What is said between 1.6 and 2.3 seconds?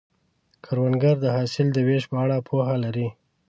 د ویش په